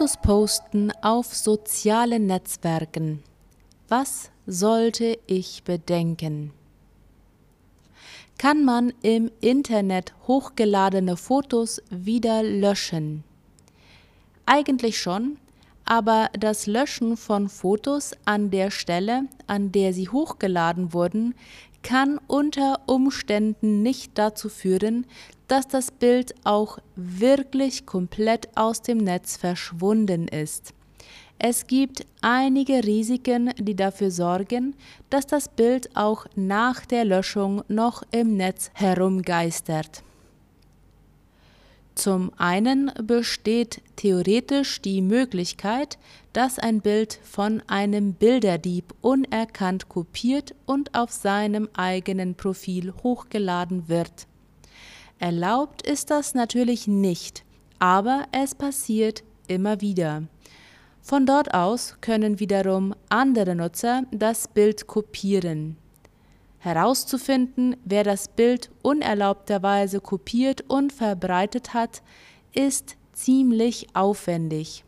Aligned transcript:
Fotos 0.00 0.16
posten 0.16 0.90
auf 1.02 1.26
sozialen 1.34 2.24
Netzwerken. 2.26 3.22
Was 3.88 4.30
sollte 4.46 5.18
ich 5.26 5.62
bedenken? 5.64 6.54
Kann 8.38 8.64
man 8.64 8.94
im 9.02 9.30
Internet 9.42 10.14
hochgeladene 10.26 11.18
Fotos 11.18 11.82
wieder 11.90 12.42
löschen? 12.42 13.24
Eigentlich 14.46 14.98
schon, 14.98 15.36
aber 15.90 16.30
das 16.38 16.68
Löschen 16.68 17.16
von 17.16 17.48
Fotos 17.48 18.12
an 18.24 18.52
der 18.52 18.70
Stelle, 18.70 19.24
an 19.48 19.72
der 19.72 19.92
sie 19.92 20.08
hochgeladen 20.08 20.92
wurden, 20.92 21.34
kann 21.82 22.20
unter 22.28 22.78
Umständen 22.86 23.82
nicht 23.82 24.12
dazu 24.16 24.48
führen, 24.48 25.04
dass 25.48 25.66
das 25.66 25.90
Bild 25.90 26.32
auch 26.44 26.78
wirklich 26.94 27.86
komplett 27.86 28.56
aus 28.56 28.82
dem 28.82 28.98
Netz 28.98 29.36
verschwunden 29.36 30.28
ist. 30.28 30.74
Es 31.40 31.66
gibt 31.66 32.06
einige 32.20 32.84
Risiken, 32.84 33.50
die 33.58 33.74
dafür 33.74 34.12
sorgen, 34.12 34.76
dass 35.08 35.26
das 35.26 35.48
Bild 35.48 35.96
auch 35.96 36.26
nach 36.36 36.86
der 36.86 37.04
Löschung 37.04 37.64
noch 37.66 38.04
im 38.12 38.36
Netz 38.36 38.70
herumgeistert. 38.74 40.04
Zum 42.00 42.32
einen 42.38 42.90
besteht 43.02 43.82
theoretisch 43.96 44.80
die 44.80 45.02
Möglichkeit, 45.02 45.98
dass 46.32 46.58
ein 46.58 46.80
Bild 46.80 47.20
von 47.22 47.62
einem 47.66 48.14
Bilderdieb 48.14 48.94
unerkannt 49.02 49.90
kopiert 49.90 50.54
und 50.64 50.94
auf 50.94 51.10
seinem 51.10 51.68
eigenen 51.74 52.36
Profil 52.36 52.94
hochgeladen 53.02 53.90
wird. 53.90 54.26
Erlaubt 55.18 55.86
ist 55.86 56.08
das 56.08 56.32
natürlich 56.34 56.88
nicht, 56.88 57.44
aber 57.80 58.24
es 58.32 58.54
passiert 58.54 59.22
immer 59.46 59.82
wieder. 59.82 60.22
Von 61.02 61.26
dort 61.26 61.52
aus 61.52 61.96
können 62.00 62.40
wiederum 62.40 62.94
andere 63.10 63.54
Nutzer 63.54 64.04
das 64.10 64.48
Bild 64.48 64.86
kopieren. 64.86 65.76
Herauszufinden, 66.60 67.76
wer 67.84 68.04
das 68.04 68.28
Bild 68.28 68.70
unerlaubterweise 68.82 70.00
kopiert 70.00 70.62
und 70.68 70.92
verbreitet 70.92 71.72
hat, 71.72 72.02
ist 72.52 72.96
ziemlich 73.14 73.88
aufwendig. 73.94 74.84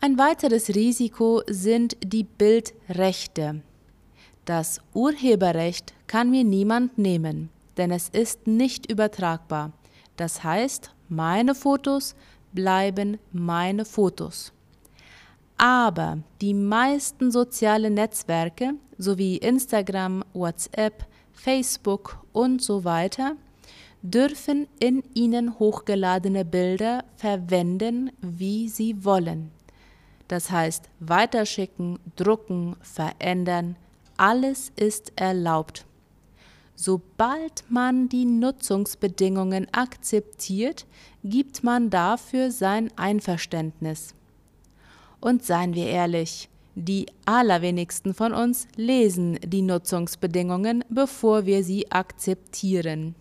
Ein 0.00 0.18
weiteres 0.18 0.68
Risiko 0.70 1.42
sind 1.48 1.96
die 2.02 2.24
Bildrechte. 2.24 3.60
Das 4.44 4.80
Urheberrecht 4.94 5.94
kann 6.06 6.30
mir 6.30 6.44
niemand 6.44 6.96
nehmen, 6.96 7.50
denn 7.76 7.90
es 7.90 8.08
ist 8.08 8.46
nicht 8.46 8.90
übertragbar. 8.90 9.72
Das 10.16 10.44
heißt, 10.44 10.94
meine 11.08 11.54
Fotos 11.54 12.14
bleiben 12.52 13.18
meine 13.32 13.84
Fotos. 13.84 14.52
Aber 15.62 16.20
die 16.40 16.54
meisten 16.54 17.30
sozialen 17.30 17.92
Netzwerke 17.92 18.76
sowie 18.96 19.36
Instagram, 19.36 20.24
WhatsApp, 20.32 21.04
Facebook 21.34 22.16
und 22.32 22.62
so 22.62 22.84
weiter 22.84 23.36
dürfen 24.00 24.68
in 24.78 25.02
ihnen 25.12 25.58
hochgeladene 25.58 26.46
Bilder 26.46 27.04
verwenden, 27.16 28.10
wie 28.22 28.70
sie 28.70 29.04
wollen. 29.04 29.50
Das 30.28 30.50
heißt, 30.50 30.88
weiterschicken, 30.98 31.98
drucken, 32.16 32.76
verändern, 32.80 33.76
alles 34.16 34.72
ist 34.76 35.12
erlaubt. 35.16 35.84
Sobald 36.74 37.64
man 37.68 38.08
die 38.08 38.24
Nutzungsbedingungen 38.24 39.68
akzeptiert, 39.72 40.86
gibt 41.22 41.62
man 41.62 41.90
dafür 41.90 42.50
sein 42.50 42.90
Einverständnis. 42.96 44.14
Und 45.20 45.44
seien 45.44 45.74
wir 45.74 45.86
ehrlich, 45.86 46.48
die 46.74 47.06
allerwenigsten 47.26 48.14
von 48.14 48.32
uns 48.32 48.66
lesen 48.76 49.38
die 49.44 49.62
Nutzungsbedingungen, 49.62 50.84
bevor 50.88 51.44
wir 51.44 51.64
sie 51.64 51.90
akzeptieren. 51.90 53.14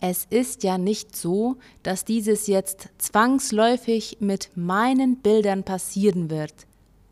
Es 0.00 0.26
ist 0.28 0.64
ja 0.64 0.76
nicht 0.76 1.16
so, 1.16 1.56
dass 1.82 2.04
dieses 2.04 2.46
jetzt 2.46 2.90
zwangsläufig 2.98 4.18
mit 4.20 4.50
meinen 4.54 5.16
Bildern 5.16 5.64
passieren 5.64 6.28
wird, 6.30 6.52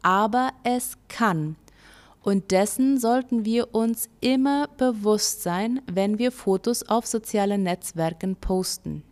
aber 0.03 0.50
es 0.62 0.98
kann. 1.09 1.56
Und 2.22 2.50
dessen 2.50 3.00
sollten 3.00 3.44
wir 3.44 3.74
uns 3.74 4.09
immer 4.20 4.69
bewusst 4.76 5.42
sein, 5.42 5.80
wenn 5.91 6.19
wir 6.19 6.30
Fotos 6.30 6.88
auf 6.88 7.06
sozialen 7.06 7.62
Netzwerken 7.62 8.36
posten. 8.36 9.03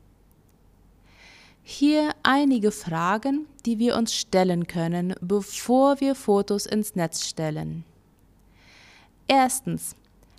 Hier 1.62 2.14
einige 2.22 2.72
Fragen, 2.72 3.46
die 3.66 3.78
wir 3.78 3.96
uns 3.96 4.14
stellen 4.14 4.66
können, 4.66 5.14
bevor 5.20 6.00
wir 6.00 6.14
Fotos 6.14 6.66
ins 6.66 6.94
Netz 6.94 7.26
stellen. 7.26 7.84
Erstens, 9.28 9.94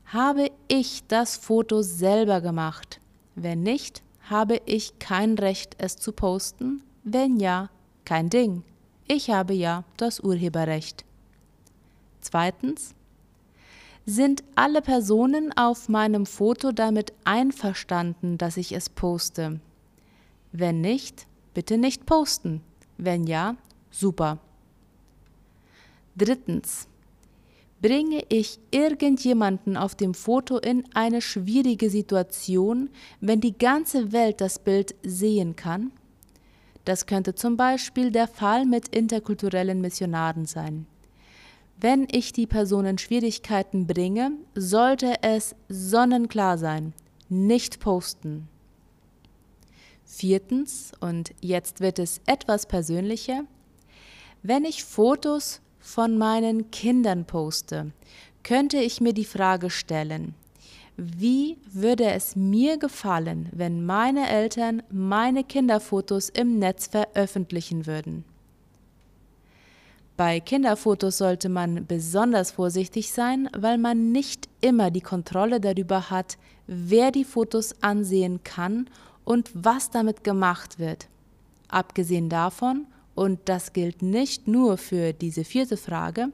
habe 0.06 0.52
ich 0.68 1.04
das 1.08 1.38
Foto 1.38 1.82
selber 1.82 2.42
gemacht? 2.42 3.00
Wenn 3.36 3.64
nicht, 3.64 4.04
habe 4.30 4.62
ich 4.66 5.00
kein 5.00 5.38
Recht, 5.38 5.76
es 5.78 5.96
zu 5.96 6.12
posten? 6.12 6.84
Wenn 7.04 7.38
ja, 7.38 7.70
kein 8.03 8.30
Ding. 8.30 8.64
Ich 9.08 9.30
habe 9.30 9.53
ja 9.53 9.86
das 9.98 10.20
Urheberrecht. 10.20 11.06
Zweitens, 12.20 12.94
sind 14.06 14.44
alle 14.56 14.82
Personen 14.82 15.56
auf 15.56 15.88
meinem 15.88 16.26
Foto 16.26 16.72
damit 16.72 17.14
einverstanden, 17.24 18.38
dass 18.38 18.58
ich 18.58 18.74
es 18.74 18.90
poste? 18.90 19.59
Wenn 20.51 20.81
nicht, 20.81 21.28
bitte 21.53 21.78
nicht 21.78 22.06
posten. 22.06 22.62
Wenn 22.97 23.25
ja, 23.25 23.56
super. 23.89 24.39
Drittens. 26.16 26.88
Bringe 27.81 28.23
ich 28.29 28.59
irgendjemanden 28.69 29.75
auf 29.75 29.95
dem 29.95 30.13
Foto 30.13 30.59
in 30.59 30.84
eine 30.94 31.22
schwierige 31.22 31.90
Situation, 31.90 32.90
wenn 33.22 33.41
die 33.41 33.57
ganze 33.57 34.11
Welt 34.11 34.40
das 34.40 34.59
Bild 34.59 34.94
sehen 35.01 35.56
kann? 35.56 35.91
Das 36.85 37.07
könnte 37.07 37.34
zum 37.34 37.57
Beispiel 37.57 38.11
der 38.11 38.28
Fall 38.28 38.66
mit 38.66 38.88
interkulturellen 38.90 39.81
Missionaren 39.81 40.45
sein. 40.45 40.85
Wenn 41.79 42.07
ich 42.11 42.34
die 42.34 42.45
Person 42.45 42.85
in 42.85 43.00
Schwierigkeiten 43.00 43.88
bringe, 43.88 44.34
sollte 44.53 45.16
es 45.23 45.56
sonnenklar 45.67 46.59
sein. 46.59 46.94
Nicht 47.29 47.79
posten. 47.79 48.47
Viertens, 50.13 50.91
und 50.99 51.33
jetzt 51.39 51.79
wird 51.79 51.97
es 51.97 52.19
etwas 52.25 52.66
persönlicher, 52.66 53.45
wenn 54.44 54.66
ich 54.66 54.83
Fotos 54.83 55.61
von 55.79 56.17
meinen 56.17 56.69
Kindern 56.69 57.23
poste, 57.25 57.91
könnte 58.44 58.77
ich 58.77 58.99
mir 58.99 59.13
die 59.13 59.25
Frage 59.25 59.69
stellen, 59.69 60.35
wie 60.97 61.57
würde 61.72 62.11
es 62.11 62.35
mir 62.35 62.77
gefallen, 62.77 63.47
wenn 63.53 63.85
meine 63.85 64.29
Eltern 64.29 64.83
meine 64.91 65.45
Kinderfotos 65.45 66.28
im 66.28 66.59
Netz 66.59 66.88
veröffentlichen 66.88 67.88
würden? 67.88 68.25
Bei 70.17 70.41
Kinderfotos 70.41 71.19
sollte 71.19 71.47
man 71.47 71.88
besonders 71.88 72.51
vorsichtig 72.51 73.11
sein, 73.11 73.49
weil 73.57 73.78
man 73.78 74.11
nicht 74.11 74.49
immer 74.59 74.91
die 74.91 75.01
Kontrolle 75.01 75.61
darüber 75.61 76.09
hat, 76.09 76.38
wer 76.67 77.11
die 77.11 77.23
Fotos 77.23 77.81
ansehen 77.81 78.43
kann 78.43 78.88
und 79.26 79.52
was 79.54 79.90
damit 79.90 80.24
gemacht 80.24 80.80
wird. 80.80 81.08
Abgesehen 81.68 82.30
davon, 82.30 82.88
und 83.16 83.40
das 83.46 83.74
gilt 83.74 84.02
nicht 84.02 84.48
nur 84.48 84.78
für 84.78 85.14
diese 85.14 85.44
vierte 85.44 85.78
Frage, 85.78 86.30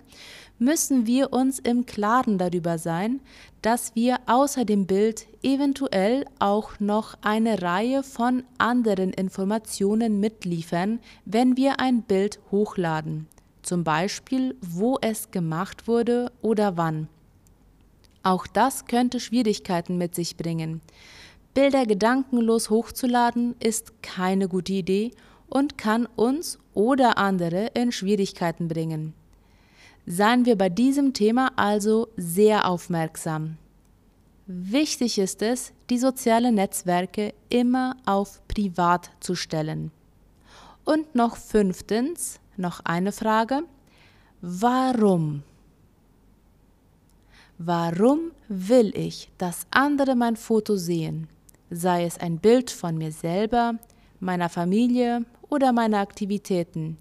müssen 0.59 1.05
wir 1.05 1.33
uns 1.33 1.59
im 1.59 1.85
Klaren 1.85 2.37
darüber 2.37 2.77
sein, 2.77 3.19
dass 3.61 3.95
wir 3.95 4.19
außer 4.25 4.65
dem 4.65 4.85
Bild 4.85 5.27
eventuell 5.43 6.25
auch 6.39 6.79
noch 6.79 7.15
eine 7.21 7.61
Reihe 7.61 8.03
von 8.03 8.43
anderen 8.57 9.11
Informationen 9.11 10.19
mitliefern, 10.19 10.99
wenn 11.25 11.57
wir 11.57 11.79
ein 11.79 12.03
Bild 12.03 12.39
hochladen, 12.51 13.27
zum 13.61 13.83
Beispiel 13.83 14.55
wo 14.61 14.97
es 15.01 15.31
gemacht 15.31 15.87
wurde 15.87 16.31
oder 16.41 16.77
wann. 16.77 17.07
Auch 18.23 18.47
das 18.47 18.85
könnte 18.85 19.19
Schwierigkeiten 19.19 19.97
mit 19.97 20.15
sich 20.15 20.37
bringen. 20.37 20.81
Bilder 21.57 21.87
gedankenlos 21.87 22.69
hochzuladen 22.69 23.55
ist 23.59 24.03
keine 24.03 24.47
gute 24.47 24.73
Idee 24.73 25.09
und 25.49 25.75
kann 25.75 26.05
uns 26.15 26.59
oder 26.75 27.17
andere 27.17 27.71
in 27.73 27.91
Schwierigkeiten 27.91 28.67
bringen. 28.67 29.15
Seien 30.05 30.45
wir 30.45 30.55
bei 30.55 30.69
diesem 30.69 31.13
Thema 31.13 31.53
also 31.55 32.09
sehr 32.15 32.69
aufmerksam. 32.69 33.57
Wichtig 34.45 35.17
ist 35.17 35.41
es, 35.41 35.73
die 35.89 35.97
sozialen 35.97 36.53
Netzwerke 36.53 37.33
immer 37.49 37.97
auf 38.05 38.47
privat 38.47 39.09
zu 39.19 39.33
stellen. 39.33 39.89
Und 40.85 41.15
noch 41.15 41.37
fünftens, 41.37 42.39
noch 42.55 42.81
eine 42.85 43.11
Frage. 43.11 43.63
Warum? 44.41 45.41
Warum 47.57 48.29
will 48.47 48.95
ich, 48.95 49.31
dass 49.39 49.65
andere 49.71 50.15
mein 50.15 50.35
Foto 50.35 50.75
sehen? 50.75 51.27
Sei 51.69 52.05
es 52.05 52.17
ein 52.19 52.39
Bild 52.39 52.71
von 52.71 52.97
mir 52.97 53.11
selber, 53.11 53.75
meiner 54.19 54.49
Familie 54.49 55.25
oder 55.49 55.73
meiner 55.73 55.99
Aktivitäten? 55.99 56.97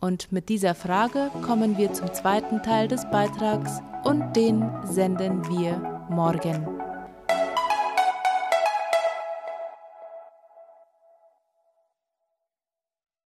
Und 0.00 0.32
mit 0.32 0.48
dieser 0.48 0.74
Frage 0.74 1.30
kommen 1.42 1.78
wir 1.78 1.92
zum 1.92 2.12
zweiten 2.12 2.62
Teil 2.62 2.88
des 2.88 3.08
Beitrags 3.10 3.80
und 4.04 4.34
den 4.34 4.68
senden 4.84 5.48
wir 5.48 6.06
morgen. 6.10 6.81